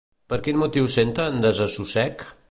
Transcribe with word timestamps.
Per 0.31 0.37
quin 0.47 0.57
motiu 0.61 0.87
senten 0.95 1.37
desassossec? 1.45 2.27